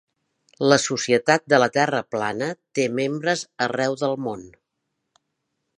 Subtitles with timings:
[0.71, 4.49] La Societat de la Terra plana té membres arreu del món.